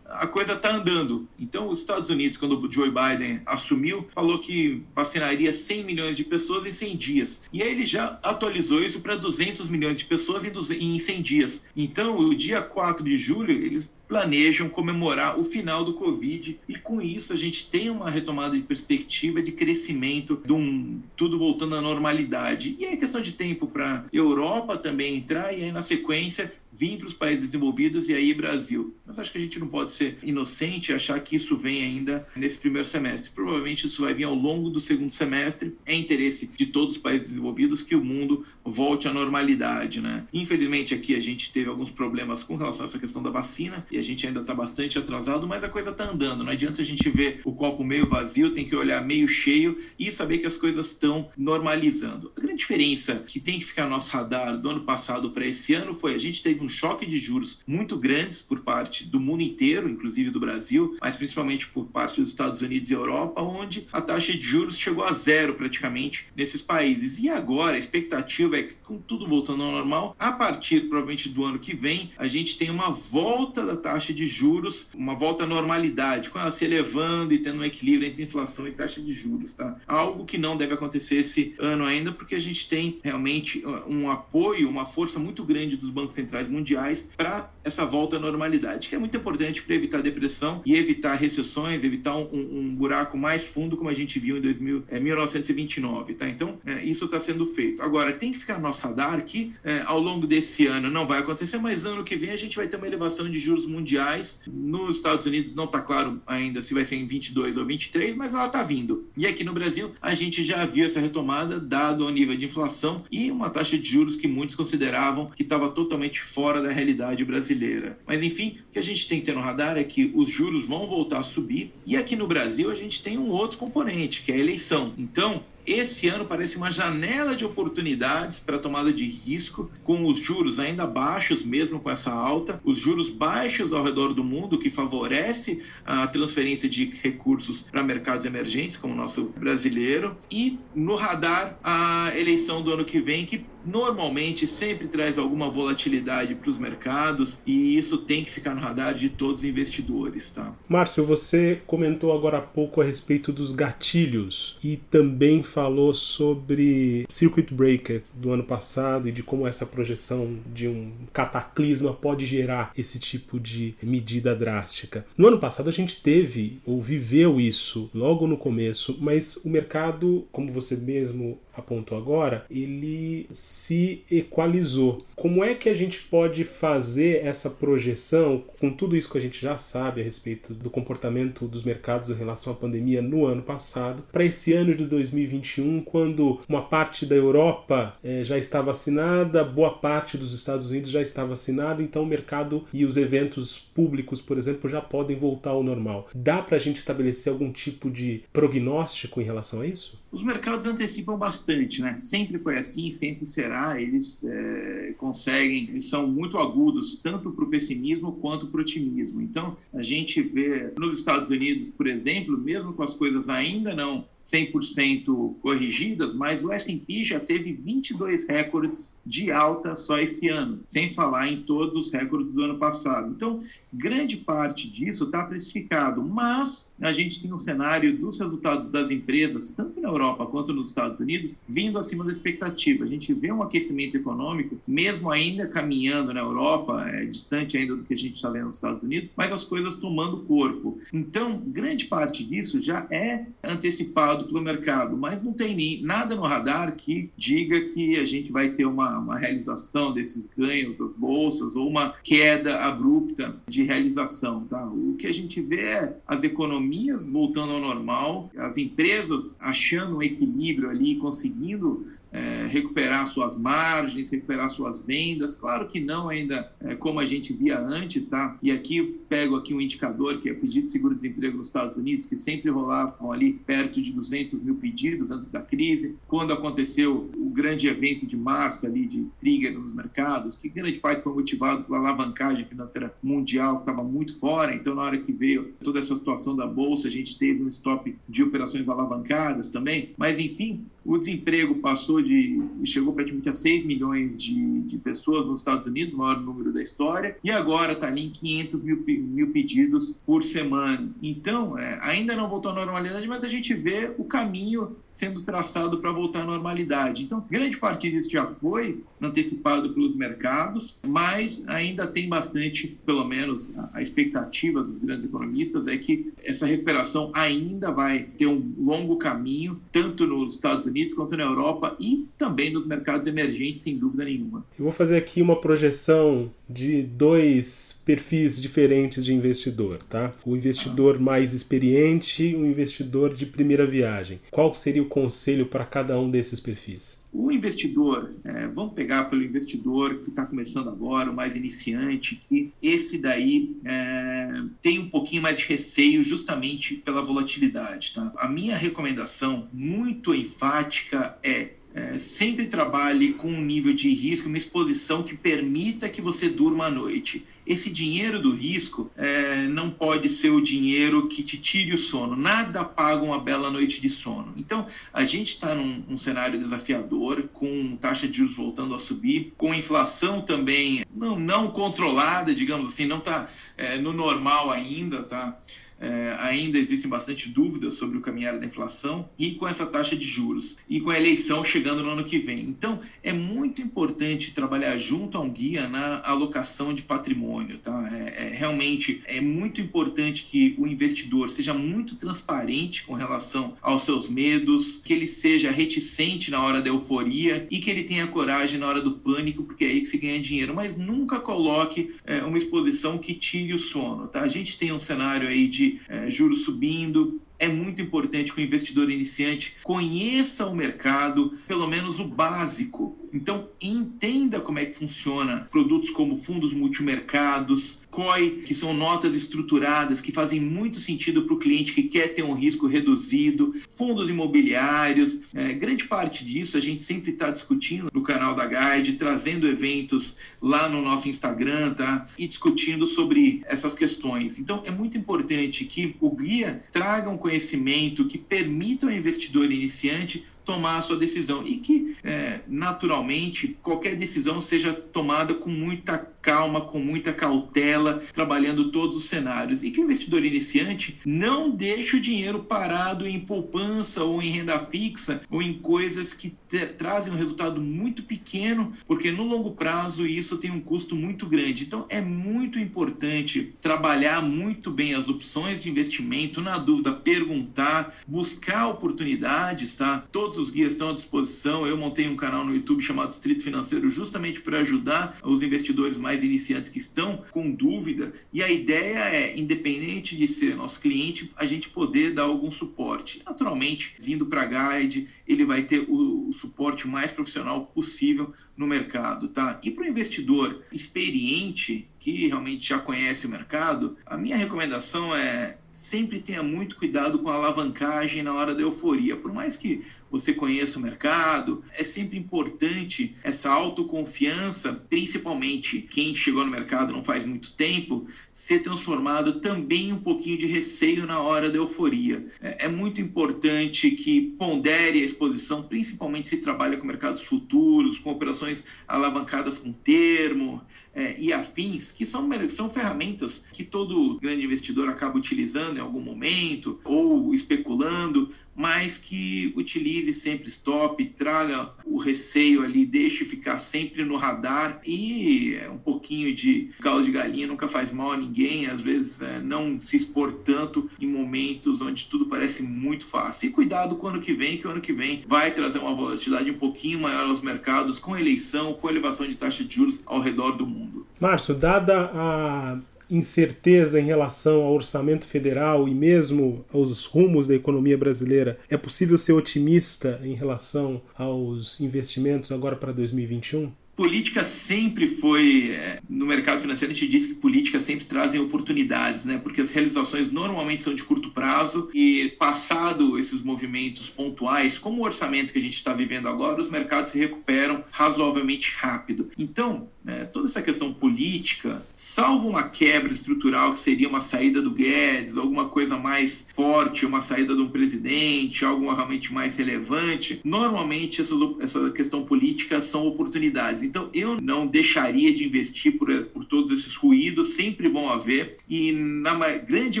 a 0.08 0.26
coisa 0.26 0.54
está 0.54 0.74
andando. 0.74 1.28
Então, 1.38 1.68
os 1.68 1.80
Estados 1.80 2.08
Unidos, 2.08 2.38
quando 2.38 2.58
o 2.58 2.72
Joe 2.72 2.90
Biden 2.90 3.42
assumiu, 3.46 4.06
falou 4.14 4.38
que 4.38 4.82
vacinaria 4.94 5.52
100 5.52 5.84
milhões 5.84 6.16
de 6.16 6.24
pessoas 6.24 6.66
em 6.66 6.72
100 6.72 6.96
dias. 6.96 7.42
E 7.52 7.62
aí 7.62 7.70
ele 7.70 7.84
já 7.84 8.18
atualizou 8.22 8.80
isso 8.82 9.00
para 9.00 9.16
200 9.16 9.68
milhões 9.68 9.98
de 9.98 10.04
pessoas 10.04 10.44
em 10.44 10.98
100 10.98 11.22
dias. 11.22 11.66
Então, 11.76 12.18
o 12.18 12.34
dia 12.34 12.62
4 12.62 13.04
de 13.04 13.16
julho, 13.16 13.52
eles 13.52 13.98
planejam 14.08 14.70
comemorar 14.70 15.38
o 15.38 15.44
final 15.44 15.84
do 15.84 15.92
Covid 15.92 16.58
e 16.66 16.76
com 16.76 17.00
isso 17.00 17.32
a 17.32 17.36
gente 17.36 17.68
tem 17.68 17.90
uma 17.90 18.08
retomada 18.08 18.56
de 18.56 18.62
perspectiva 18.62 19.42
de 19.42 19.52
crescimento, 19.52 20.40
de 20.44 20.52
um, 20.52 21.02
tudo 21.14 21.38
voltando 21.38 21.76
à 21.76 21.82
normalidade. 21.82 22.74
E 22.78 22.86
é 22.86 22.96
questão 22.96 23.20
de 23.20 23.32
tempo 23.32 23.66
para 23.66 24.06
Europa 24.10 24.78
também 24.78 25.16
entrar 25.16 25.52
e 25.52 25.64
aí 25.64 25.72
na 25.72 25.82
sequência 25.82 26.52
vir 26.72 26.98
para 26.98 27.06
os 27.06 27.14
países 27.14 27.42
desenvolvidos 27.42 28.08
e 28.08 28.14
aí 28.14 28.34
Brasil. 28.34 28.94
Mas 29.06 29.18
acho 29.18 29.32
que 29.32 29.38
a 29.38 29.40
gente 29.40 29.58
não 29.58 29.68
pode 29.68 29.92
ser 29.92 30.18
inocente 30.22 30.90
e 30.90 30.94
achar 30.94 31.18
que 31.20 31.36
isso 31.36 31.56
vem 31.56 31.82
ainda 31.82 32.26
nesse 32.36 32.58
primeiro 32.58 32.86
semestre. 32.86 33.32
Provavelmente 33.34 33.86
isso 33.86 34.02
vai 34.02 34.14
vir 34.14 34.24
ao 34.24 34.34
longo 34.34 34.70
do 34.70 34.80
segundo 34.80 35.10
semestre. 35.10 35.76
É 35.84 35.94
interesse 35.94 36.52
de 36.56 36.66
todos 36.66 36.96
os 36.96 37.00
países 37.00 37.28
desenvolvidos 37.28 37.82
que 37.82 37.94
o 37.94 38.04
mundo 38.04 38.44
volte 38.64 39.08
à 39.08 39.12
normalidade, 39.12 40.00
né? 40.00 40.26
Infelizmente 40.32 40.94
aqui 40.94 41.14
a 41.14 41.20
gente 41.20 41.52
teve 41.52 41.68
alguns 41.68 41.90
problemas 41.90 42.42
com 42.42 42.56
relação 42.56 42.84
a 42.84 42.88
essa 42.88 42.98
questão 42.98 43.22
da 43.22 43.30
vacina 43.30 43.86
e 43.90 43.98
a 43.98 44.02
gente 44.02 44.26
ainda 44.26 44.40
está 44.40 44.54
bastante 44.54 44.98
atrasado, 44.98 45.46
mas 45.46 45.64
a 45.64 45.68
coisa 45.68 45.90
está 45.90 46.04
andando. 46.04 46.44
Não 46.44 46.52
adianta 46.52 46.82
a 46.82 46.84
gente 46.84 47.08
ver 47.10 47.40
o 47.44 47.54
copo 47.54 47.82
meio 47.82 48.08
vazio, 48.08 48.50
tem 48.50 48.64
que 48.64 48.76
olhar 48.76 49.04
meio 49.04 49.26
cheio 49.26 49.78
e 49.98 50.10
saber 50.10 50.38
que 50.38 50.46
as 50.46 50.56
coisas 50.56 50.92
estão 50.92 51.30
normalizando. 51.36 52.32
A 52.36 52.40
diferença 52.58 53.24
que 53.26 53.40
tem 53.40 53.58
que 53.58 53.64
ficar 53.64 53.84
no 53.84 53.90
nosso 53.90 54.10
radar 54.10 54.58
do 54.58 54.68
ano 54.68 54.80
passado 54.80 55.30
para 55.30 55.46
esse 55.46 55.74
ano 55.74 55.94
foi 55.94 56.14
a 56.14 56.18
gente 56.18 56.42
teve 56.42 56.62
um 56.62 56.68
choque 56.68 57.06
de 57.06 57.18
juros 57.18 57.60
muito 57.66 57.96
grandes 57.96 58.42
por 58.42 58.60
parte 58.60 59.06
do 59.06 59.20
mundo 59.20 59.42
inteiro, 59.42 59.88
inclusive 59.88 60.30
do 60.30 60.40
Brasil, 60.40 60.96
mas 61.00 61.16
principalmente 61.16 61.68
por 61.68 61.86
parte 61.86 62.20
dos 62.20 62.30
Estados 62.30 62.60
Unidos 62.60 62.90
e 62.90 62.94
Europa, 62.94 63.40
onde 63.40 63.86
a 63.92 64.00
taxa 64.00 64.32
de 64.32 64.40
juros 64.40 64.76
chegou 64.76 65.04
a 65.04 65.12
zero 65.12 65.54
praticamente 65.54 66.26
nesses 66.36 66.60
países. 66.60 67.18
E 67.20 67.28
agora 67.28 67.76
a 67.76 67.78
expectativa 67.78 68.58
é 68.58 68.64
que, 68.64 68.74
com 68.82 68.98
tudo 68.98 69.28
voltando 69.28 69.62
ao 69.62 69.70
normal, 69.70 70.16
a 70.18 70.32
partir 70.32 70.88
provavelmente 70.88 71.28
do 71.28 71.44
ano 71.44 71.58
que 71.58 71.74
vem, 71.74 72.10
a 72.18 72.26
gente 72.26 72.58
tem 72.58 72.70
uma 72.70 72.90
volta 72.90 73.64
da 73.64 73.76
taxa 73.76 74.12
de 74.12 74.26
juros, 74.26 74.90
uma 74.94 75.14
volta 75.14 75.44
à 75.44 75.46
normalidade, 75.46 76.30
com 76.30 76.40
ela 76.40 76.50
se 76.50 76.64
elevando 76.64 77.32
e 77.32 77.38
tendo 77.38 77.60
um 77.60 77.64
equilíbrio 77.64 78.08
entre 78.08 78.24
inflação 78.24 78.66
e 78.66 78.72
taxa 78.72 79.00
de 79.00 79.12
juros, 79.12 79.54
tá? 79.54 79.76
Algo 79.86 80.24
que 80.24 80.36
não 80.36 80.56
deve 80.56 80.74
acontecer 80.74 81.16
esse 81.16 81.54
ano 81.58 81.84
ainda, 81.84 82.10
porque 82.10 82.34
a 82.34 82.38
gente 82.38 82.47
tem 82.68 82.98
realmente 83.02 83.64
um 83.86 84.10
apoio, 84.10 84.68
uma 84.68 84.86
força 84.86 85.18
muito 85.18 85.44
grande 85.44 85.76
dos 85.76 85.90
bancos 85.90 86.14
centrais 86.14 86.48
mundiais 86.48 87.12
para 87.16 87.50
essa 87.68 87.86
volta 87.86 88.16
à 88.16 88.18
normalidade, 88.18 88.88
que 88.88 88.94
é 88.94 88.98
muito 88.98 89.16
importante 89.16 89.62
para 89.62 89.74
evitar 89.74 90.02
depressão 90.02 90.62
e 90.66 90.74
evitar 90.74 91.14
recessões, 91.14 91.84
evitar 91.84 92.16
um, 92.16 92.28
um, 92.32 92.74
buraco 92.74 93.16
mais 93.16 93.46
fundo, 93.46 93.76
como 93.76 93.88
a 93.88 93.94
gente 93.94 94.18
viu 94.18 94.36
em 94.38 94.40
2000, 94.40 94.84
é, 94.88 94.98
1929. 94.98 96.14
Tá? 96.14 96.28
Então, 96.28 96.58
é, 96.66 96.82
isso 96.84 97.04
está 97.04 97.20
sendo 97.20 97.46
feito. 97.46 97.82
Agora, 97.82 98.12
tem 98.12 98.32
que 98.32 98.38
ficar 98.38 98.54
no 98.54 98.62
nosso 98.62 98.86
radar 98.86 99.24
que 99.24 99.52
é, 99.64 99.82
ao 99.86 100.00
longo 100.00 100.26
desse 100.26 100.66
ano 100.66 100.90
não 100.90 101.06
vai 101.06 101.20
acontecer, 101.20 101.58
mas 101.58 101.84
ano 101.84 102.04
que 102.04 102.16
vem 102.16 102.30
a 102.30 102.36
gente 102.36 102.56
vai 102.56 102.66
ter 102.66 102.76
uma 102.76 102.86
elevação 102.86 103.30
de 103.30 103.38
juros 103.38 103.66
mundiais. 103.66 104.42
Nos 104.50 104.96
Estados 104.96 105.26
Unidos 105.26 105.54
não 105.54 105.64
está 105.64 105.80
claro 105.80 106.20
ainda 106.26 106.60
se 106.60 106.74
vai 106.74 106.84
ser 106.84 106.96
em 106.96 107.06
22 107.06 107.56
ou 107.56 107.64
23, 107.64 108.16
mas 108.16 108.34
ela 108.34 108.46
está 108.46 108.62
vindo. 108.62 109.06
E 109.16 109.26
aqui 109.26 109.44
no 109.44 109.52
Brasil, 109.52 109.92
a 110.00 110.14
gente 110.14 110.42
já 110.42 110.64
viu 110.64 110.86
essa 110.86 111.00
retomada, 111.00 111.60
dado 111.60 112.06
o 112.06 112.10
nível 112.10 112.36
de 112.36 112.46
inflação 112.46 113.04
e 113.10 113.30
uma 113.30 113.50
taxa 113.50 113.78
de 113.78 113.88
juros 113.88 114.16
que 114.16 114.26
muitos 114.26 114.56
consideravam 114.56 115.30
que 115.34 115.42
estava 115.42 115.68
totalmente 115.68 116.20
fora 116.20 116.62
da 116.62 116.70
realidade 116.70 117.24
brasileira. 117.58 117.98
Mas 118.06 118.22
enfim, 118.22 118.58
o 118.68 118.72
que 118.72 118.78
a 118.78 118.82
gente 118.82 119.08
tem 119.08 119.18
que 119.20 119.26
ter 119.26 119.34
no 119.34 119.40
radar 119.40 119.76
é 119.76 119.84
que 119.84 120.12
os 120.14 120.30
juros 120.30 120.68
vão 120.68 120.86
voltar 120.86 121.18
a 121.18 121.22
subir 121.22 121.72
e 121.84 121.96
aqui 121.96 122.14
no 122.14 122.26
Brasil 122.26 122.70
a 122.70 122.74
gente 122.74 123.02
tem 123.02 123.18
um 123.18 123.28
outro 123.28 123.58
componente, 123.58 124.22
que 124.22 124.30
é 124.30 124.36
a 124.36 124.38
eleição. 124.38 124.94
Então, 124.96 125.44
esse 125.66 126.08
ano 126.08 126.24
parece 126.24 126.56
uma 126.56 126.70
janela 126.70 127.36
de 127.36 127.44
oportunidades 127.44 128.40
para 128.40 128.58
tomada 128.58 128.90
de 128.90 129.04
risco, 129.04 129.70
com 129.84 130.06
os 130.06 130.18
juros 130.18 130.58
ainda 130.58 130.86
baixos, 130.86 131.42
mesmo 131.42 131.78
com 131.78 131.90
essa 131.90 132.10
alta, 132.10 132.58
os 132.64 132.78
juros 132.78 133.10
baixos 133.10 133.74
ao 133.74 133.84
redor 133.84 134.14
do 134.14 134.24
mundo, 134.24 134.58
que 134.58 134.70
favorece 134.70 135.62
a 135.84 136.06
transferência 136.06 136.70
de 136.70 136.90
recursos 137.02 137.66
para 137.70 137.82
mercados 137.82 138.24
emergentes, 138.24 138.78
como 138.78 138.94
o 138.94 138.96
nosso 138.96 139.34
brasileiro, 139.36 140.16
e 140.32 140.58
no 140.74 140.94
radar 140.94 141.58
a 141.62 142.12
eleição 142.16 142.62
do 142.62 142.72
ano 142.72 142.86
que 142.86 142.98
vem, 142.98 143.26
que 143.26 143.44
normalmente 143.68 144.46
sempre 144.46 144.88
traz 144.88 145.18
alguma 145.18 145.50
volatilidade 145.50 146.34
para 146.34 146.50
os 146.50 146.58
mercados 146.58 147.40
e 147.46 147.76
isso 147.76 147.98
tem 147.98 148.24
que 148.24 148.30
ficar 148.30 148.54
no 148.54 148.60
radar 148.60 148.94
de 148.94 149.10
todos 149.10 149.42
os 149.42 149.44
investidores, 149.44 150.32
tá? 150.32 150.54
Márcio, 150.68 151.04
você 151.04 151.60
comentou 151.66 152.12
agora 152.12 152.38
há 152.38 152.42
pouco 152.42 152.80
a 152.80 152.84
respeito 152.84 153.32
dos 153.32 153.52
gatilhos 153.52 154.58
e 154.64 154.76
também 154.76 155.42
falou 155.42 155.92
sobre 155.92 157.06
Circuit 157.08 157.52
Breaker 157.52 158.02
do 158.14 158.32
ano 158.32 158.44
passado 158.44 159.08
e 159.08 159.12
de 159.12 159.22
como 159.22 159.46
essa 159.46 159.66
projeção 159.66 160.38
de 160.52 160.66
um 160.66 160.92
cataclisma 161.12 161.92
pode 161.92 162.24
gerar 162.24 162.72
esse 162.76 162.98
tipo 162.98 163.38
de 163.38 163.74
medida 163.82 164.34
drástica. 164.34 165.04
No 165.16 165.28
ano 165.28 165.38
passado 165.38 165.68
a 165.68 165.72
gente 165.72 166.00
teve 166.00 166.60
ou 166.64 166.80
viveu 166.80 167.40
isso 167.40 167.90
logo 167.94 168.26
no 168.26 168.36
começo, 168.36 168.96
mas 169.00 169.36
o 169.44 169.50
mercado, 169.50 170.26
como 170.32 170.52
você 170.52 170.76
mesmo 170.76 171.38
apontou 171.60 171.96
agora, 171.96 172.44
ele 172.50 173.26
se 173.30 174.02
equalizou. 174.10 175.04
Como 175.14 175.42
é 175.42 175.54
que 175.54 175.68
a 175.68 175.74
gente 175.74 176.00
pode 176.02 176.44
fazer 176.44 177.24
essa 177.24 177.50
projeção 177.50 178.44
com 178.58 178.70
tudo 178.70 178.96
isso 178.96 179.10
que 179.10 179.18
a 179.18 179.20
gente 179.20 179.40
já 179.40 179.56
sabe 179.56 180.00
a 180.00 180.04
respeito 180.04 180.54
do 180.54 180.70
comportamento 180.70 181.48
dos 181.48 181.64
mercados 181.64 182.08
em 182.08 182.14
relação 182.14 182.52
à 182.52 182.56
pandemia 182.56 183.02
no 183.02 183.26
ano 183.26 183.42
passado, 183.42 184.04
para 184.12 184.24
esse 184.24 184.52
ano 184.52 184.74
de 184.74 184.84
2021, 184.86 185.80
quando 185.82 186.40
uma 186.48 186.62
parte 186.62 187.04
da 187.04 187.16
Europa 187.16 187.94
eh, 188.02 188.22
já 188.22 188.38
está 188.38 188.62
vacinada, 188.62 189.42
boa 189.44 189.74
parte 189.78 190.16
dos 190.16 190.32
Estados 190.32 190.70
Unidos 190.70 190.90
já 190.90 191.02
está 191.02 191.24
vacinada, 191.24 191.82
então 191.82 192.02
o 192.02 192.06
mercado 192.06 192.64
e 192.72 192.84
os 192.84 192.96
eventos 192.96 193.58
públicos, 193.58 194.20
por 194.20 194.38
exemplo, 194.38 194.68
já 194.68 194.80
podem 194.80 195.16
voltar 195.16 195.50
ao 195.50 195.62
normal. 195.62 196.08
Dá 196.14 196.40
para 196.42 196.56
a 196.56 196.60
gente 196.60 196.76
estabelecer 196.76 197.32
algum 197.32 197.50
tipo 197.50 197.90
de 197.90 198.22
prognóstico 198.32 199.20
em 199.20 199.24
relação 199.24 199.60
a 199.60 199.66
isso? 199.66 199.98
Os 200.10 200.22
mercados 200.22 200.64
antecipam 200.64 201.18
bastante, 201.18 201.82
né? 201.82 201.94
Sempre 201.94 202.38
foi 202.38 202.56
assim, 202.56 202.90
sempre 202.92 203.26
será. 203.26 203.80
Eles 203.80 204.24
é, 204.24 204.94
conseguem, 204.96 205.68
eles 205.68 205.88
são 205.88 206.06
muito 206.06 206.38
agudos, 206.38 206.96
tanto 207.02 207.30
para 207.30 207.44
o 207.44 207.48
pessimismo 207.48 208.12
quanto 208.12 208.46
para 208.46 208.58
o 208.58 208.62
otimismo. 208.62 209.20
Então, 209.20 209.56
a 209.72 209.82
gente 209.82 210.22
vê 210.22 210.72
nos 210.78 210.98
Estados 210.98 211.30
Unidos, 211.30 211.68
por 211.68 211.86
exemplo, 211.86 212.38
mesmo 212.38 212.72
com 212.72 212.82
as 212.82 212.94
coisas 212.94 213.28
ainda 213.28 213.74
não 213.74 214.06
100% 214.28 215.36
corrigidas, 215.40 216.12
mas 216.12 216.44
o 216.44 216.52
S&P 216.52 217.04
já 217.04 217.18
teve 217.18 217.52
22 217.52 218.28
recordes 218.28 219.00
de 219.06 219.32
alta 219.32 219.74
só 219.74 219.98
esse 219.98 220.28
ano, 220.28 220.60
sem 220.66 220.92
falar 220.92 221.28
em 221.28 221.42
todos 221.42 221.76
os 221.76 221.92
recordes 221.92 222.32
do 222.32 222.42
ano 222.42 222.58
passado. 222.58 223.10
Então, 223.10 223.42
grande 223.72 224.18
parte 224.18 224.70
disso 224.70 225.04
está 225.04 225.22
precificado, 225.22 226.02
mas 226.02 226.74
a 226.80 226.92
gente 226.92 227.22
tem 227.22 227.32
um 227.32 227.38
cenário 227.38 227.96
dos 227.96 228.18
resultados 228.20 228.70
das 228.70 228.90
empresas, 228.90 229.52
tanto 229.52 229.80
na 229.80 229.88
Europa 229.88 230.26
quanto 230.26 230.52
nos 230.52 230.68
Estados 230.68 231.00
Unidos, 231.00 231.38
vindo 231.48 231.78
acima 231.78 232.04
da 232.04 232.12
expectativa. 232.12 232.84
A 232.84 232.88
gente 232.88 233.12
vê 233.14 233.32
um 233.32 233.42
aquecimento 233.42 233.96
econômico, 233.96 234.58
mesmo 234.66 235.10
ainda 235.10 235.46
caminhando 235.46 236.12
na 236.12 236.20
Europa, 236.20 236.86
é 236.90 237.06
distante 237.06 237.56
ainda 237.56 237.76
do 237.76 237.84
que 237.84 237.94
a 237.94 237.96
gente 237.96 238.14
está 238.14 238.28
vendo 238.28 238.46
nos 238.46 238.56
Estados 238.56 238.82
Unidos, 238.82 239.12
mas 239.16 239.32
as 239.32 239.44
coisas 239.44 239.78
tomando 239.78 240.18
corpo. 240.24 240.78
Então, 240.92 241.38
grande 241.46 241.86
parte 241.86 242.24
disso 242.24 242.60
já 242.60 242.86
é 242.90 243.26
antecipado 243.42 244.17
pelo 244.24 244.40
mercado, 244.40 244.96
mas 244.96 245.22
não 245.22 245.32
tem 245.32 245.82
nada 245.82 246.14
no 246.14 246.22
radar 246.22 246.74
que 246.76 247.10
diga 247.16 247.60
que 247.60 247.96
a 247.96 248.04
gente 248.04 248.30
vai 248.30 248.50
ter 248.50 248.64
uma, 248.64 248.98
uma 248.98 249.18
realização 249.18 249.92
desses 249.92 250.28
ganhos 250.36 250.76
das 250.76 250.92
bolsas 250.92 251.56
ou 251.56 251.68
uma 251.68 251.94
queda 252.02 252.58
abrupta 252.60 253.36
de 253.48 253.64
realização. 253.64 254.44
Tá? 254.44 254.64
O, 254.66 254.94
que 254.98 255.06
a 255.06 255.12
gente 255.12 255.40
vê 255.40 255.60
é 255.60 255.96
as 256.06 256.24
economias 256.24 257.08
voltando 257.08 257.52
ao 257.52 257.60
normal, 257.60 258.30
as 258.36 258.56
empresas 258.56 259.36
achando 259.40 259.96
um 259.96 260.02
equilíbrio 260.02 260.70
ali, 260.70 260.96
conseguindo 260.96 261.86
é, 262.12 262.46
recuperar 262.46 263.06
suas 263.06 263.38
margens, 263.38 264.10
recuperar 264.10 264.48
suas 264.48 264.84
vendas. 264.84 265.34
Claro 265.34 265.68
que 265.68 265.80
não 265.80 266.08
ainda 266.08 266.50
é, 266.60 266.74
como 266.74 267.00
a 267.00 267.04
gente 267.04 267.32
via 267.32 267.58
antes, 267.58 268.08
tá? 268.08 268.36
E 268.42 268.50
aqui 268.50 268.98
pego 269.08 269.36
aqui 269.36 269.54
um 269.54 269.60
indicador 269.60 270.18
que 270.18 270.28
é 270.28 270.34
pedido 270.34 270.66
de 270.66 270.72
seguro-desemprego 270.72 271.36
nos 271.36 271.48
Estados 271.48 271.76
Unidos, 271.76 272.06
que 272.06 272.16
sempre 272.16 272.50
rolavam 272.50 273.12
ali 273.12 273.34
perto 273.34 273.80
de 273.80 273.92
200 273.92 274.42
mil 274.42 274.56
pedidos 274.56 275.10
antes 275.10 275.30
da 275.30 275.40
crise. 275.40 275.98
Quando 276.06 276.32
aconteceu 276.32 277.10
o 277.16 277.30
grande 277.30 277.68
evento 277.68 278.06
de 278.06 278.16
março 278.16 278.66
ali 278.66 278.86
de 278.86 279.06
trigger 279.20 279.58
nos 279.58 279.72
mercados, 279.72 280.36
que 280.36 280.48
grande 280.48 280.80
parte 280.80 281.02
foi 281.02 281.14
motivado 281.14 281.64
pela 281.64 281.78
alavancagem 281.78 282.44
financeira 282.44 282.94
mundial 283.02 283.56
que 283.56 283.62
estava 283.62 283.82
muito 283.82 284.18
fora. 284.18 284.54
Então, 284.54 284.74
na 284.74 284.82
hora 284.82 284.98
que 284.98 285.12
veio 285.12 285.52
toda 285.62 285.78
essa 285.78 285.96
situação 285.96 286.36
da 286.36 286.46
bolsa, 286.46 286.88
a 286.88 286.90
gente 286.90 287.18
teve 287.18 287.42
um 287.42 287.48
stop 287.48 287.96
de 288.08 288.22
operações 288.22 288.68
alavancadas 288.68 289.50
também. 289.50 289.94
Mas, 289.96 290.18
enfim, 290.18 290.66
o 290.88 290.96
desemprego 290.96 291.56
passou 291.56 292.00
de. 292.00 292.40
chegou 292.64 292.94
praticamente 292.94 293.28
a 293.28 293.32
6 293.34 293.66
milhões 293.66 294.16
de, 294.16 294.62
de 294.62 294.78
pessoas 294.78 295.26
nos 295.26 295.40
Estados 295.40 295.66
Unidos, 295.66 295.92
o 295.92 295.98
maior 295.98 296.18
número 296.18 296.50
da 296.50 296.62
história, 296.62 297.18
e 297.22 297.30
agora 297.30 297.72
está 297.72 297.88
ali 297.88 298.06
em 298.06 298.10
500 298.10 298.62
mil, 298.62 298.84
mil 298.86 299.30
pedidos 299.30 300.00
por 300.06 300.22
semana. 300.22 300.90
Então, 301.02 301.58
é, 301.58 301.78
ainda 301.82 302.16
não 302.16 302.26
voltou 302.26 302.52
à 302.52 302.54
normalidade, 302.54 303.06
mas 303.06 303.22
a 303.22 303.28
gente 303.28 303.52
vê 303.52 303.92
o 303.98 304.04
caminho 304.04 304.76
sendo 304.98 305.22
traçado 305.22 305.78
para 305.78 305.92
voltar 305.92 306.22
à 306.22 306.26
normalidade. 306.26 307.04
Então, 307.04 307.24
grande 307.30 307.56
parte 307.56 307.88
disso 307.88 308.10
já 308.10 308.26
foi 308.26 308.82
antecipado 309.00 309.72
pelos 309.72 309.94
mercados, 309.94 310.80
mas 310.84 311.48
ainda 311.48 311.86
tem 311.86 312.08
bastante, 312.08 312.76
pelo 312.84 313.04
menos 313.04 313.54
a 313.72 313.80
expectativa 313.80 314.60
dos 314.60 314.80
grandes 314.80 315.06
economistas 315.06 315.68
é 315.68 315.76
que 315.76 316.12
essa 316.24 316.46
recuperação 316.46 317.12
ainda 317.14 317.70
vai 317.70 318.08
ter 318.18 318.26
um 318.26 318.52
longo 318.58 318.96
caminho, 318.96 319.60
tanto 319.70 320.04
nos 320.04 320.34
Estados 320.34 320.66
Unidos 320.66 320.94
quanto 320.94 321.16
na 321.16 321.22
Europa 321.22 321.76
e 321.78 322.08
também 322.18 322.52
nos 322.52 322.66
mercados 322.66 323.06
emergentes, 323.06 323.62
sem 323.62 323.78
dúvida 323.78 324.04
nenhuma. 324.04 324.44
Eu 324.58 324.64
vou 324.64 324.72
fazer 324.72 324.96
aqui 324.96 325.22
uma 325.22 325.40
projeção 325.40 326.28
de 326.48 326.82
dois 326.82 327.82
perfis 327.84 328.40
diferentes 328.40 329.04
de 329.04 329.12
investidor, 329.12 329.82
tá? 329.82 330.12
O 330.24 330.36
investidor 330.36 330.98
mais 330.98 331.32
experiente 331.32 332.24
e 332.24 332.34
o 332.34 332.46
investidor 332.46 333.14
de 333.14 333.26
primeira 333.26 333.66
viagem. 333.66 334.20
Qual 334.30 334.54
seria 334.54 334.82
o 334.82 334.86
conselho 334.86 335.46
para 335.46 335.64
cada 335.64 335.98
um 336.00 336.10
desses 336.10 336.40
perfis? 336.40 336.98
O 337.12 337.32
investidor, 337.32 338.14
é, 338.22 338.46
vamos 338.48 338.74
pegar 338.74 339.04
pelo 339.04 339.24
investidor 339.24 339.98
que 340.00 340.10
está 340.10 340.26
começando 340.26 340.68
agora, 340.68 341.10
o 341.10 341.14
mais 341.14 341.36
iniciante, 341.36 342.22
que 342.28 342.52
esse 342.62 343.00
daí 343.00 343.56
é, 343.64 344.42
tem 344.60 344.78
um 344.78 344.90
pouquinho 344.90 345.22
mais 345.22 345.38
de 345.38 345.46
receio 345.46 346.02
justamente 346.02 346.74
pela 346.76 347.02
volatilidade. 347.02 347.94
Tá? 347.94 348.12
A 348.18 348.28
minha 348.28 348.56
recomendação 348.56 349.48
muito 349.52 350.14
enfática 350.14 351.18
é 351.22 351.52
é, 351.78 351.96
sempre 351.96 352.46
trabalhe 352.46 353.12
com 353.12 353.28
um 353.28 353.40
nível 353.40 353.72
de 353.72 353.88
risco, 353.88 354.28
uma 354.28 354.36
exposição 354.36 355.04
que 355.04 355.16
permita 355.16 355.88
que 355.88 356.02
você 356.02 356.28
durma 356.28 356.66
à 356.66 356.70
noite. 356.70 357.24
Esse 357.46 357.70
dinheiro 357.70 358.20
do 358.20 358.34
risco 358.34 358.90
é, 358.96 359.46
não 359.46 359.70
pode 359.70 360.08
ser 360.08 360.30
o 360.30 360.40
dinheiro 360.40 361.08
que 361.08 361.22
te 361.22 361.38
tire 361.38 361.72
o 361.72 361.78
sono. 361.78 362.16
Nada 362.16 362.64
paga 362.64 363.02
uma 363.02 363.20
bela 363.20 363.48
noite 363.48 363.80
de 363.80 363.88
sono. 363.88 364.34
Então, 364.36 364.66
a 364.92 365.04
gente 365.04 365.28
está 365.28 365.54
num, 365.54 365.84
num, 365.88 365.96
cenário 365.96 366.38
desafiador, 366.38 367.28
com 367.32 367.76
taxa 367.76 368.08
de 368.08 368.18
juros 368.18 368.36
voltando 368.36 368.74
a 368.74 368.78
subir, 368.78 369.32
com 369.36 369.54
inflação 369.54 370.20
também 370.20 370.84
não, 370.92 371.18
não 371.18 371.48
controlada, 371.48 372.34
digamos 372.34 372.72
assim, 372.72 372.86
não 372.86 372.98
está 372.98 373.30
é, 373.56 373.78
no 373.78 373.92
normal 373.92 374.50
ainda, 374.50 375.02
tá? 375.04 375.38
É, 375.80 376.16
ainda 376.20 376.58
existem 376.58 376.90
bastante 376.90 377.28
dúvidas 377.28 377.74
sobre 377.74 377.98
o 377.98 378.00
caminhar 378.00 378.38
da 378.38 378.46
inflação 378.46 379.08
e 379.18 379.32
com 379.32 379.46
essa 379.46 379.66
taxa 379.66 379.96
de 379.96 380.04
juros 380.04 380.56
e 380.68 380.80
com 380.80 380.90
a 380.90 380.96
eleição 380.96 381.44
chegando 381.44 381.82
no 381.82 381.90
ano 381.90 382.04
que 382.04 382.18
vem. 382.18 382.40
Então, 382.40 382.80
é 383.02 383.12
muito 383.12 383.62
importante 383.62 384.32
trabalhar 384.32 384.76
junto 384.76 385.16
a 385.16 385.20
um 385.20 385.30
guia 385.30 385.68
na 385.68 386.02
alocação 386.04 386.74
de 386.74 386.82
patrimônio. 386.82 387.58
Tá? 387.58 387.88
É, 387.92 388.26
é, 388.26 388.36
realmente 388.36 389.02
é 389.06 389.20
muito 389.20 389.60
importante 389.60 390.26
que 390.30 390.54
o 390.58 390.66
investidor 390.66 391.30
seja 391.30 391.54
muito 391.54 391.96
transparente 391.96 392.84
com 392.84 392.94
relação 392.94 393.56
aos 393.62 393.82
seus 393.82 394.08
medos, 394.08 394.82
que 394.84 394.92
ele 394.92 395.06
seja 395.06 395.50
reticente 395.50 396.30
na 396.30 396.42
hora 396.42 396.60
da 396.60 396.68
euforia 396.68 397.46
e 397.50 397.60
que 397.60 397.70
ele 397.70 397.84
tenha 397.84 398.06
coragem 398.06 398.58
na 398.58 398.66
hora 398.66 398.80
do 398.80 398.92
pânico, 398.92 399.44
porque 399.44 399.64
é 399.64 399.68
aí 399.68 399.80
que 399.80 399.86
se 399.86 399.98
ganha 399.98 400.20
dinheiro. 400.20 400.54
Mas 400.54 400.76
nunca 400.76 401.20
coloque 401.20 401.94
é, 402.04 402.22
uma 402.22 402.38
exposição 402.38 402.98
que 402.98 403.14
tire 403.14 403.54
o 403.54 403.58
sono. 403.58 404.08
Tá? 404.08 404.22
A 404.22 404.28
gente 404.28 404.58
tem 404.58 404.72
um 404.72 404.80
cenário 404.80 405.28
aí 405.28 405.46
de 405.46 405.67
é, 405.88 406.10
juros 406.10 406.44
subindo, 406.44 407.20
é 407.38 407.48
muito 407.48 407.80
importante 407.80 408.32
que 408.32 408.40
o 408.40 408.44
investidor 408.44 408.90
iniciante 408.90 409.56
conheça 409.62 410.46
o 410.46 410.56
mercado, 410.56 411.32
pelo 411.46 411.68
menos 411.68 412.00
o 412.00 412.08
básico. 412.08 412.98
Então, 413.12 413.48
entenda 413.60 414.40
como 414.40 414.58
é 414.58 414.64
que 414.64 414.78
funciona 414.78 415.48
produtos 415.50 415.90
como 415.90 416.16
fundos 416.16 416.52
multimercados, 416.52 417.82
COI, 417.90 418.42
que 418.46 418.54
são 418.54 418.72
notas 418.74 419.14
estruturadas 419.14 420.00
que 420.00 420.12
fazem 420.12 420.40
muito 420.40 420.78
sentido 420.78 421.22
para 421.24 421.34
o 421.34 421.38
cliente 421.38 421.72
que 421.72 421.84
quer 421.84 422.14
ter 422.14 422.22
um 422.22 422.34
risco 422.34 422.66
reduzido, 422.66 423.54
fundos 423.70 424.10
imobiliários. 424.10 425.22
É, 425.34 425.52
grande 425.52 425.84
parte 425.84 426.24
disso 426.24 426.56
a 426.56 426.60
gente 426.60 426.82
sempre 426.82 427.12
está 427.12 427.30
discutindo 427.30 427.90
no 427.92 428.02
canal 428.02 428.34
da 428.34 428.46
Guide, 428.46 428.94
trazendo 428.94 429.48
eventos 429.48 430.16
lá 430.40 430.68
no 430.68 430.82
nosso 430.82 431.08
Instagram, 431.08 431.74
tá? 431.74 432.06
E 432.18 432.26
discutindo 432.26 432.86
sobre 432.86 433.42
essas 433.46 433.74
questões. 433.74 434.38
Então, 434.38 434.62
é 434.64 434.70
muito 434.70 434.96
importante 434.96 435.64
que 435.64 435.96
o 436.00 436.14
guia 436.14 436.62
traga 436.72 437.10
um 437.10 437.18
conhecimento 437.18 438.06
que 438.06 438.18
permita 438.18 438.86
ao 438.86 438.92
investidor 438.92 439.50
iniciante 439.50 440.24
tomar 440.48 440.78
a 440.78 440.80
sua 440.80 440.96
decisão. 440.96 441.46
E 441.46 441.58
que, 441.58 441.94
é, 442.02 442.40
naturalmente, 442.48 443.58
qualquer 443.62 443.94
decisão 443.94 444.40
seja 444.40 444.72
tomada 444.72 445.34
com 445.34 445.50
muita 445.50 445.98
calma, 446.28 446.60
com 446.60 446.78
muita 446.78 447.10
cautela, 447.10 448.02
trabalhando 448.12 448.70
todos 448.70 448.96
os 448.96 449.04
cenários. 449.04 449.62
E 449.62 449.70
que 449.70 449.80
o 449.80 449.84
investidor 449.84 450.22
iniciante 450.22 450.98
não 451.06 451.50
deixe 451.50 451.96
o 451.96 452.00
dinheiro 452.00 452.40
parado 452.40 453.08
em 453.08 453.18
poupança 453.18 454.04
ou 454.04 454.22
em 454.22 454.28
renda 454.28 454.58
fixa 454.58 455.22
ou 455.30 455.40
em 455.40 455.54
coisas 455.54 456.12
que 456.12 456.36
trazem 456.76 457.12
um 457.12 457.16
resultado 457.16 457.62
muito 457.62 458.02
pequeno, 458.02 458.74
porque 458.86 459.10
no 459.10 459.22
longo 459.22 459.52
prazo 459.52 460.06
isso 460.06 460.36
tem 460.36 460.50
um 460.50 460.60
custo 460.60 460.94
muito 460.94 461.26
grande. 461.26 461.64
Então 461.64 461.86
é 461.88 462.00
muito 462.00 462.58
importante 462.58 463.54
trabalhar 463.60 464.20
muito 464.20 464.70
bem 464.70 464.94
as 464.94 465.08
opções 465.08 465.62
de 465.62 465.70
investimento, 465.70 466.42
na 466.42 466.58
dúvida, 466.58 466.92
perguntar, 466.92 467.94
buscar 468.06 468.68
oportunidades, 468.68 469.76
tá? 469.76 470.04
Todos 470.12 470.36
os 470.36 470.50
guias 470.50 470.72
estão 470.72 470.90
à 470.90 470.92
disposição. 470.92 471.66
Eu 471.66 471.76
montei 471.78 472.06
um 472.06 472.16
canal 472.16 472.44
no 472.44 472.54
YouTube 472.54 472.82
chamado 472.82 473.08
Distrito 473.08 473.42
Financeiro 473.42 473.88
justamente 473.88 474.42
para 474.42 474.58
ajudar 474.58 475.16
os 475.24 475.42
investidores 475.42 475.96
mais 475.96 476.17
iniciantes 476.22 476.70
que 476.70 476.78
estão 476.78 477.24
com 477.30 477.50
dúvida. 477.50 478.12
E 478.32 478.42
a 478.42 478.50
ideia 478.50 478.98
é, 478.98 479.38
independente 479.38 480.16
de 480.16 480.26
ser 480.28 480.54
nosso 480.54 480.80
cliente, 480.80 481.30
a 481.36 481.46
gente 481.46 481.68
poder 481.70 482.12
dar 482.12 482.24
algum 482.24 482.50
suporte. 482.50 483.22
Naturalmente, 483.24 483.96
vindo 484.00 484.26
para 484.26 484.42
a 484.42 484.78
Guide, 484.78 485.08
ele 485.28 485.44
vai 485.44 485.62
ter 485.62 485.84
o, 485.88 486.28
o 486.28 486.32
suporte 486.32 486.88
mais 486.88 487.12
profissional 487.12 487.66
possível 487.66 488.32
no 488.56 488.66
mercado, 488.66 489.28
tá? 489.28 489.60
E 489.62 489.70
para 489.70 489.84
o 489.84 489.88
investidor 489.88 490.62
experiente, 490.72 491.88
que 492.00 492.26
realmente 492.26 492.68
já 492.68 492.78
conhece 492.78 493.26
o 493.26 493.30
mercado, 493.30 493.96
a 494.06 494.16
minha 494.16 494.36
recomendação 494.36 495.14
é 495.14 495.58
sempre 495.70 496.18
tenha 496.18 496.42
muito 496.42 496.76
cuidado 496.76 497.20
com 497.20 497.28
a 497.28 497.34
alavancagem 497.34 498.22
na 498.22 498.34
hora 498.34 498.52
da 498.52 498.62
euforia. 498.62 499.16
Por 499.16 499.32
mais 499.32 499.56
que 499.56 499.84
você 500.10 500.32
conheça 500.32 500.78
o 500.78 500.82
mercado, 500.82 501.62
é 501.72 501.84
sempre 501.84 502.18
importante 502.18 503.14
essa 503.22 503.50
autoconfiança, 503.50 504.86
principalmente 504.88 505.82
quem 505.82 506.14
chegou 506.16 506.44
no 506.44 506.50
mercado 506.50 506.92
não 506.92 507.04
faz 507.04 507.24
muito 507.24 507.52
tempo, 507.52 508.06
ser 508.32 508.60
transformado 508.60 509.40
também 509.40 509.92
um 509.92 510.00
pouquinho 510.00 510.38
de 510.38 510.46
receio 510.46 511.06
na 511.06 511.20
hora 511.20 511.50
da 511.50 511.58
euforia. 511.58 512.26
É, 512.40 512.64
é 512.64 512.68
muito 512.68 513.00
importante 513.00 513.90
que 513.92 514.34
pondere 514.38 514.98
a 514.98 515.04
exposição, 515.18 515.64
principalmente 515.64 516.28
se 516.28 516.36
trabalha 516.38 516.76
com 516.76 516.86
mercados 516.86 517.22
futuros, 517.22 517.98
com 517.98 518.10
operações 518.10 518.64
alavancadas 518.86 519.58
com 519.58 519.72
termo 519.72 520.62
é, 520.94 521.20
e 521.20 521.32
afins, 521.32 521.90
que 521.90 522.06
são, 522.06 522.28
são 522.48 522.70
ferramentas 522.70 523.46
que 523.52 523.64
todo 523.64 524.18
grande 524.20 524.44
investidor 524.44 524.88
acaba 524.88 525.18
utilizando 525.18 525.78
em 525.78 525.80
algum 525.80 526.00
momento 526.00 526.78
ou 526.84 527.34
especulando, 527.34 528.30
mas 528.58 528.98
que 528.98 529.52
utilize 529.56 530.12
sempre 530.12 530.48
stop, 530.48 531.04
traga 531.16 531.70
o 531.86 531.96
receio 531.96 532.64
ali, 532.64 532.84
deixe 532.84 533.24
ficar 533.24 533.56
sempre 533.56 534.04
no 534.04 534.16
radar 534.16 534.80
e 534.84 535.54
é, 535.54 535.70
um 535.70 535.78
pouquinho 535.78 536.34
de 536.34 536.70
caldo 536.80 537.04
de 537.04 537.12
galinha 537.12 537.46
nunca 537.46 537.68
faz 537.68 537.92
mal 537.92 538.10
a 538.10 538.16
ninguém, 538.16 538.66
às 538.66 538.80
vezes 538.80 539.22
é, 539.22 539.38
não 539.38 539.80
se 539.80 539.96
expor 539.96 540.32
tanto 540.32 540.90
em 541.00 541.06
momentos 541.06 541.80
onde 541.80 542.06
tudo 542.06 542.26
parece 542.26 542.64
muito 542.64 543.04
fácil. 543.04 543.48
E 543.48 543.52
cuidado 543.52 543.94
com 543.94 544.08
o 544.08 544.10
ano 544.10 544.20
que 544.20 544.32
vem, 544.32 544.58
que 544.58 544.66
o 544.66 544.70
ano 544.70 544.80
que 544.80 544.92
vem 544.92 545.22
vai 545.28 545.52
trazer 545.52 545.78
uma 545.78 545.94
volatilidade 545.94 546.50
um 546.50 546.58
pouquinho 546.58 546.98
maior 546.98 547.28
aos 547.28 547.40
mercados, 547.40 548.00
com 548.00 548.16
eleição, 548.16 548.74
com 548.74 548.90
elevação 548.90 549.28
de 549.28 549.36
taxa 549.36 549.62
de 549.62 549.72
juros 549.72 550.02
ao 550.04 550.20
redor 550.20 550.56
do 550.56 550.66
mundo. 550.66 551.06
Márcio, 551.20 551.54
dada 551.54 552.10
a 552.12 552.78
incerteza 553.10 554.00
em 554.00 554.04
relação 554.04 554.62
ao 554.62 554.74
orçamento 554.74 555.26
federal 555.26 555.88
e 555.88 555.94
mesmo 555.94 556.64
aos 556.72 557.04
rumos 557.06 557.46
da 557.46 557.54
economia 557.54 557.96
brasileira, 557.96 558.58
é 558.68 558.76
possível 558.76 559.16
ser 559.16 559.32
otimista 559.32 560.20
em 560.22 560.34
relação 560.34 561.00
aos 561.16 561.80
investimentos 561.80 562.52
agora 562.52 562.76
para 562.76 562.92
2021? 562.92 563.72
Política 563.98 564.44
sempre 564.44 565.08
foi 565.08 565.72
é, 565.72 565.98
no 566.08 566.24
mercado 566.24 566.60
financeiro 566.60 566.92
a 566.92 566.94
gente 566.94 567.10
diz 567.10 567.26
que 567.26 567.34
política 567.34 567.80
sempre 567.80 568.04
trazem 568.04 568.40
oportunidades, 568.40 569.24
né? 569.24 569.40
Porque 569.42 569.60
as 569.60 569.72
realizações 569.72 570.30
normalmente 570.30 570.84
são 570.84 570.94
de 570.94 571.02
curto 571.02 571.32
prazo 571.32 571.90
e 571.92 572.32
passado 572.38 573.18
esses 573.18 573.42
movimentos 573.42 574.08
pontuais, 574.08 574.78
como 574.78 575.02
o 575.02 575.04
orçamento 575.04 575.52
que 575.52 575.58
a 575.58 575.62
gente 575.62 575.74
está 575.74 575.92
vivendo 575.92 576.28
agora, 576.28 576.60
os 576.60 576.70
mercados 576.70 577.10
se 577.10 577.18
recuperam 577.18 577.82
razoavelmente 577.90 578.72
rápido. 578.76 579.30
Então, 579.36 579.88
né, 580.04 580.24
toda 580.26 580.46
essa 580.46 580.62
questão 580.62 580.94
política, 580.94 581.84
salvo 581.92 582.48
uma 582.48 582.62
quebra 582.68 583.12
estrutural 583.12 583.72
que 583.72 583.78
seria 583.78 584.08
uma 584.08 584.20
saída 584.20 584.62
do 584.62 584.70
Guedes, 584.70 585.36
alguma 585.36 585.68
coisa 585.68 585.98
mais 585.98 586.48
forte, 586.54 587.04
uma 587.04 587.20
saída 587.20 587.54
de 587.54 587.60
um 587.60 587.68
presidente, 587.68 588.64
algo 588.64 588.94
realmente 588.94 589.34
mais 589.34 589.56
relevante, 589.56 590.40
normalmente 590.44 591.20
essas, 591.20 591.38
essa 591.60 591.90
questão 591.90 592.24
política 592.24 592.80
são 592.80 593.06
oportunidades. 593.06 593.87
Então, 593.88 594.10
eu 594.12 594.38
não 594.40 594.66
deixaria 594.66 595.32
de 595.34 595.46
investir 595.46 595.96
por, 595.98 596.08
por 596.26 596.44
todos 596.44 596.70
esses 596.70 596.94
ruídos, 596.94 597.48
sempre 597.54 597.88
vão 597.88 598.10
haver, 598.10 598.58
e 598.68 598.92
na 598.92 599.34
grande 599.56 600.00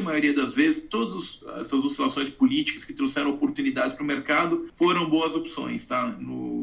maioria 0.02 0.34
das 0.34 0.54
vezes, 0.54 0.88
todas 0.88 1.42
essas 1.58 1.84
oscilações 1.84 2.28
políticas 2.28 2.84
que 2.84 2.92
trouxeram 2.92 3.30
oportunidades 3.30 3.94
para 3.94 4.04
o 4.04 4.06
mercado 4.06 4.68
foram 4.76 5.08
boas 5.08 5.34
opções, 5.34 5.86
tá? 5.86 6.06
No, 6.20 6.57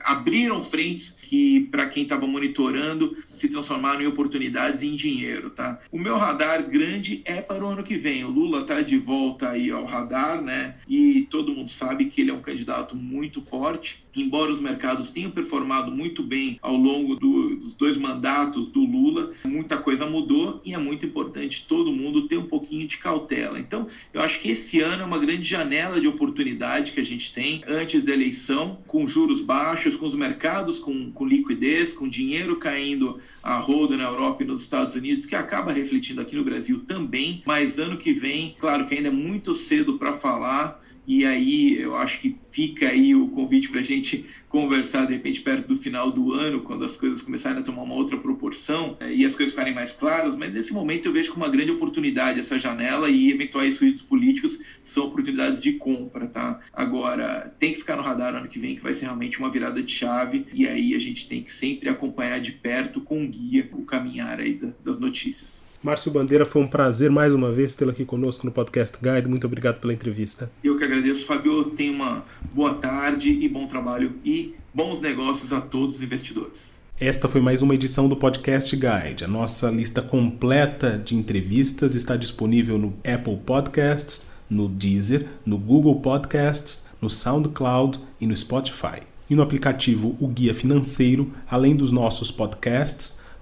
abriram 0.00 0.62
frentes 0.62 1.18
que, 1.22 1.68
para 1.70 1.86
quem 1.86 2.04
estava 2.04 2.26
monitorando, 2.26 3.16
se 3.28 3.48
transformaram 3.48 4.02
em 4.02 4.06
oportunidades 4.06 4.82
e 4.82 4.88
em 4.88 4.94
dinheiro, 4.94 5.50
tá? 5.50 5.80
O 5.90 5.98
meu 5.98 6.16
radar 6.16 6.62
grande 6.68 7.22
é 7.24 7.40
para 7.40 7.64
o 7.64 7.68
ano 7.68 7.82
que 7.82 7.96
vem. 7.96 8.24
O 8.24 8.30
Lula 8.30 8.60
está 8.60 8.80
de 8.80 8.96
volta 8.96 9.50
aí 9.50 9.70
ao 9.70 9.84
radar, 9.84 10.42
né? 10.42 10.76
E 10.88 11.26
todo 11.30 11.54
mundo 11.54 11.70
sabe 11.70 12.06
que 12.06 12.20
ele 12.20 12.30
é 12.30 12.34
um 12.34 12.40
candidato 12.40 12.96
muito 12.96 13.42
forte. 13.42 14.04
Embora 14.16 14.50
os 14.50 14.60
mercados 14.60 15.10
tenham 15.10 15.30
performado 15.30 15.90
muito 15.90 16.22
bem 16.22 16.58
ao 16.62 16.76
longo 16.76 17.16
do, 17.16 17.56
dos 17.56 17.74
dois 17.74 17.96
mandatos 17.96 18.70
do 18.70 18.80
Lula, 18.80 19.32
muita 19.44 19.76
coisa 19.76 20.06
mudou 20.06 20.60
e 20.64 20.72
é 20.72 20.78
muito 20.78 21.04
importante 21.04 21.66
todo 21.66 21.92
mundo 21.92 22.28
ter 22.28 22.36
um 22.36 22.46
pouquinho 22.46 22.86
de 22.86 22.98
cautela. 22.98 23.58
Então, 23.58 23.86
eu 24.12 24.20
acho 24.20 24.40
que 24.40 24.50
esse 24.50 24.80
ano 24.80 25.02
é 25.02 25.06
uma 25.06 25.18
grande 25.18 25.42
janela 25.42 26.00
de 26.00 26.06
oportunidade 26.06 26.92
que 26.92 27.00
a 27.00 27.04
gente 27.04 27.34
tem 27.34 27.62
antes 27.66 28.04
da 28.04 28.12
eleição, 28.12 28.78
com 28.86 29.06
juros 29.06 29.40
baixos, 29.44 29.96
com 29.96 30.06
os 30.06 30.14
mercados 30.14 30.78
com, 30.78 31.12
com 31.12 31.26
liquidez, 31.26 31.92
com 31.92 32.08
dinheiro 32.08 32.56
caindo 32.56 33.18
a 33.42 33.56
roda 33.56 33.96
na 33.96 34.04
Europa 34.04 34.42
e 34.42 34.46
nos 34.46 34.62
Estados 34.62 34.96
Unidos, 34.96 35.26
que 35.26 35.36
acaba 35.36 35.72
refletindo 35.72 36.20
aqui 36.20 36.34
no 36.34 36.44
Brasil 36.44 36.84
também. 36.86 37.42
Mas 37.46 37.78
ano 37.78 37.96
que 37.96 38.12
vem, 38.12 38.56
claro 38.58 38.86
que 38.86 38.94
ainda 38.94 39.08
é 39.08 39.12
muito 39.12 39.54
cedo 39.54 39.98
para 39.98 40.12
falar, 40.12 40.82
e 41.06 41.24
aí 41.24 41.78
eu 41.78 41.96
acho 41.96 42.20
que 42.20 42.36
fica 42.50 42.88
aí 42.88 43.14
o 43.14 43.28
convite 43.28 43.68
para 43.68 43.80
a 43.80 43.84
gente 43.84 44.24
conversar 44.48 45.06
de 45.06 45.14
repente 45.14 45.40
perto 45.40 45.66
do 45.66 45.76
final 45.76 46.12
do 46.12 46.32
ano, 46.32 46.62
quando 46.62 46.84
as 46.84 46.96
coisas 46.96 47.20
começarem 47.20 47.58
a 47.58 47.62
tomar 47.62 47.82
uma 47.82 47.94
outra 47.94 48.16
proporção 48.16 48.96
é, 49.00 49.12
e 49.12 49.24
as 49.24 49.34
coisas 49.34 49.52
ficarem 49.52 49.74
mais 49.74 49.92
claras, 49.92 50.36
mas 50.36 50.54
nesse 50.54 50.72
momento 50.72 51.06
eu 51.06 51.12
vejo 51.12 51.32
como 51.32 51.44
uma 51.44 51.50
grande 51.50 51.72
oportunidade 51.72 52.38
essa 52.38 52.56
janela 52.56 53.10
e 53.10 53.32
eventuais 53.32 53.78
ruídos 53.80 54.02
políticos 54.02 54.60
são 54.82 55.06
oportunidades 55.06 55.60
de 55.60 55.72
compra, 55.72 56.28
tá? 56.28 56.60
Agora, 56.72 57.52
tem 57.58 57.72
que 57.72 57.80
ficar 57.80 57.96
no 57.96 58.02
radar 58.02 58.34
ano 58.34 58.48
que 58.48 58.60
vem, 58.60 58.76
que 58.76 58.82
vai 58.82 58.94
ser 58.94 59.06
realmente 59.06 59.40
uma 59.40 59.50
virada 59.50 59.82
de 59.82 59.90
chave 59.90 60.46
e 60.54 60.68
aí 60.68 60.94
a 60.94 60.98
gente 61.00 61.28
tem 61.28 61.42
que 61.42 61.50
sempre 61.50 61.88
acompanhar 61.88 62.38
de 62.40 62.52
perto 62.52 63.00
com 63.00 63.28
guia 63.28 63.68
o 63.72 63.84
caminhar 63.84 64.38
aí 64.38 64.58
das 64.84 65.00
notícias. 65.00 65.73
Márcio 65.84 66.10
Bandeira, 66.10 66.46
foi 66.46 66.62
um 66.62 66.66
prazer 66.66 67.10
mais 67.10 67.34
uma 67.34 67.52
vez 67.52 67.74
tê-lo 67.74 67.90
aqui 67.90 68.06
conosco 68.06 68.46
no 68.46 68.50
Podcast 68.50 68.96
Guide. 69.02 69.28
Muito 69.28 69.46
obrigado 69.46 69.80
pela 69.80 69.92
entrevista. 69.92 70.50
Eu 70.64 70.78
que 70.78 70.84
agradeço, 70.84 71.26
Fabio. 71.26 71.62
Tenha 71.72 71.92
uma 71.92 72.24
boa 72.54 72.72
tarde 72.72 73.28
e 73.28 73.46
bom 73.50 73.66
trabalho 73.66 74.14
e 74.24 74.54
bons 74.72 75.02
negócios 75.02 75.52
a 75.52 75.60
todos 75.60 75.96
os 75.96 76.02
investidores. 76.02 76.86
Esta 76.98 77.28
foi 77.28 77.42
mais 77.42 77.60
uma 77.60 77.74
edição 77.74 78.08
do 78.08 78.16
Podcast 78.16 78.74
Guide. 78.74 79.24
A 79.24 79.28
nossa 79.28 79.70
lista 79.70 80.00
completa 80.00 80.96
de 81.04 81.14
entrevistas 81.14 81.94
está 81.94 82.16
disponível 82.16 82.78
no 82.78 82.94
Apple 83.04 83.36
Podcasts, 83.44 84.28
no 84.48 84.70
Deezer, 84.70 85.26
no 85.44 85.58
Google 85.58 86.00
Podcasts, 86.00 86.86
no 86.98 87.10
SoundCloud 87.10 88.00
e 88.18 88.26
no 88.26 88.34
Spotify. 88.34 89.02
E 89.28 89.36
no 89.36 89.42
aplicativo 89.42 90.16
O 90.18 90.28
Guia 90.28 90.54
Financeiro, 90.54 91.30
além 91.46 91.76
dos 91.76 91.92
nossos 91.92 92.30
podcasts, 92.30 93.22